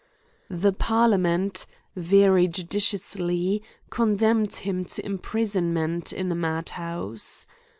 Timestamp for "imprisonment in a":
5.05-6.35